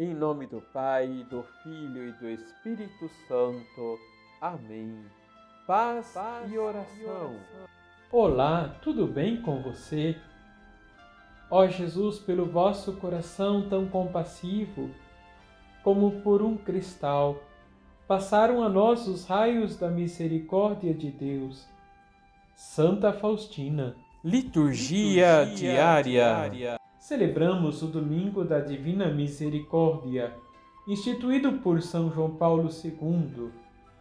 [0.00, 3.98] Em nome do Pai, do Filho e do Espírito Santo.
[4.40, 5.04] Amém.
[5.66, 6.96] Paz, Paz e, oração.
[6.98, 7.36] e oração.
[8.10, 10.16] Olá, tudo bem com você?
[11.50, 14.88] Ó Jesus, pelo vosso coração tão compassivo,
[15.84, 17.36] como por um cristal,
[18.08, 21.68] passaram a nós os raios da misericórdia de Deus.
[22.56, 23.94] Santa Faustina.
[24.24, 26.02] Liturgia, Liturgia diária.
[26.02, 26.80] diária.
[27.00, 30.34] Celebramos o Domingo da Divina Misericórdia,
[30.86, 33.50] instituído por São João Paulo II,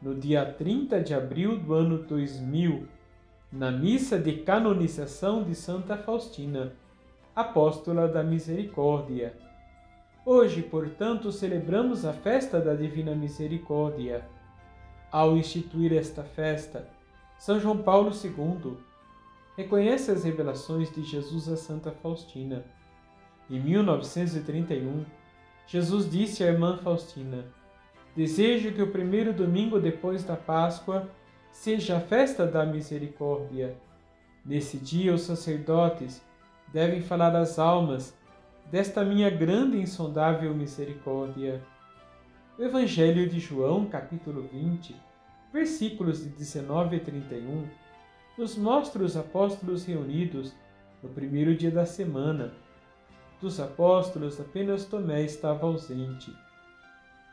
[0.00, 2.86] no dia 30 de abril do ano 2000,
[3.50, 6.74] na missa de canonização de Santa Faustina,
[7.34, 9.34] apóstola da Misericórdia.
[10.24, 14.22] Hoje, portanto, celebramos a festa da Divina Misericórdia.
[15.10, 16.86] Ao instituir esta festa,
[17.38, 18.76] São João Paulo II
[19.56, 22.62] reconhece as revelações de Jesus a Santa Faustina.
[23.52, 25.04] Em 1931,
[25.66, 27.44] Jesus disse à irmã Faustina:
[28.16, 31.06] Desejo que o primeiro domingo depois da Páscoa
[31.50, 33.76] seja a festa da misericórdia.
[34.42, 36.22] Nesse dia, os sacerdotes
[36.72, 38.16] devem falar às almas
[38.70, 41.62] desta minha grande e insondável misericórdia.
[42.58, 44.96] O Evangelho de João, capítulo 20,
[45.52, 47.68] versículos de 19 a 31,
[48.38, 50.54] nos mostra os apóstolos reunidos
[51.02, 52.54] no primeiro dia da semana.
[53.42, 56.32] Dos apóstolos, apenas Tomé estava ausente.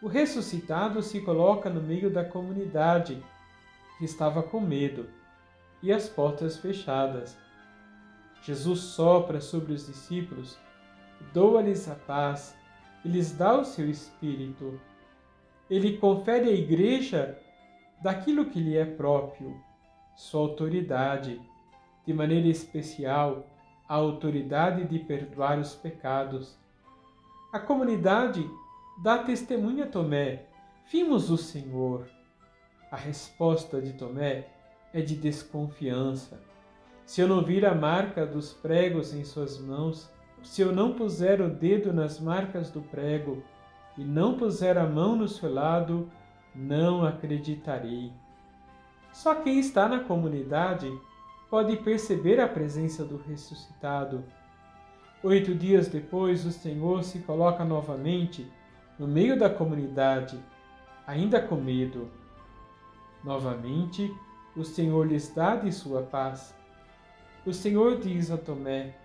[0.02, 3.24] O ressuscitado se coloca no meio da comunidade,
[4.00, 5.08] que estava com medo,
[5.84, 7.38] e as portas fechadas.
[8.42, 10.58] Jesus sopra sobre os discípulos,
[11.32, 12.58] doa-lhes a paz
[13.06, 14.82] e lhes dá o seu espírito.
[15.70, 17.38] Ele confere à igreja
[18.02, 19.56] daquilo que lhe é próprio
[20.16, 21.40] sua autoridade,
[22.04, 23.46] de maneira especial
[23.90, 26.56] a autoridade de perdoar os pecados.
[27.52, 28.48] A comunidade
[29.02, 30.46] dá testemunha a Tomé:
[30.92, 32.08] Vimos o Senhor.
[32.92, 34.48] A resposta de Tomé
[34.94, 36.40] é de desconfiança.
[37.04, 40.12] Se eu não vir a marca dos pregos em suas mãos,
[40.44, 43.44] se eu não puser o dedo nas marcas do prego
[43.98, 46.10] e não puser a mão no seu lado,
[46.54, 48.12] não acreditarei.
[49.12, 50.92] Só quem está na comunidade
[51.50, 54.24] pode perceber a presença do ressuscitado.
[55.24, 58.50] Oito dias depois, o Senhor se coloca novamente
[58.98, 60.40] no meio da comunidade,
[61.08, 62.08] ainda com medo.
[63.24, 64.14] Novamente,
[64.56, 66.56] o Senhor lhes dá de sua paz.
[67.46, 68.96] O Senhor diz a Tomé: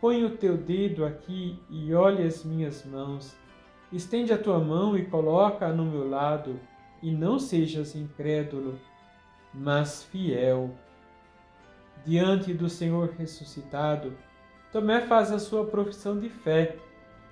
[0.00, 3.36] Põe o teu dedo aqui e olhe as minhas mãos.
[3.92, 6.58] Estende a tua mão e coloca-a no meu lado,
[7.02, 8.78] e não sejas incrédulo,
[9.52, 10.74] mas fiel.
[12.04, 14.16] Diante do Senhor ressuscitado,
[14.70, 16.76] Tomé faz a sua profissão de fé: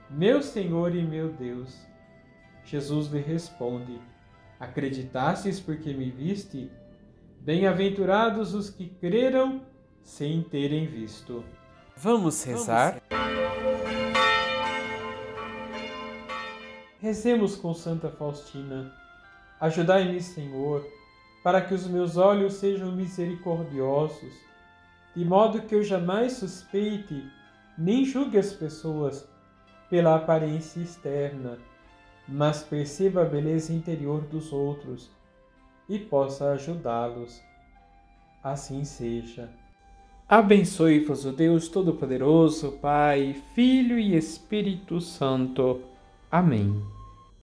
[0.08, 1.86] Meu Senhor e meu Deus.
[2.64, 4.00] Jesus lhe responde:
[4.58, 6.70] Acreditastes porque me viste?
[7.40, 9.62] Bem-aventurados os que creram
[10.02, 11.44] sem terem visto.
[11.96, 13.02] Vamos rezar?
[17.00, 18.94] Rezemos com Santa Faustina.
[19.60, 20.84] Ajudai-me, Senhor
[21.42, 24.32] para que os meus olhos sejam misericordiosos,
[25.14, 27.24] de modo que eu jamais suspeite
[27.76, 29.28] nem julgue as pessoas
[29.90, 31.58] pela aparência externa,
[32.26, 35.10] mas perceba a beleza interior dos outros
[35.88, 37.42] e possa ajudá-los.
[38.42, 39.50] Assim seja.
[40.28, 45.82] Abençoe-vos o Deus Todo-Poderoso, Pai, Filho e Espírito Santo.
[46.30, 46.91] Amém.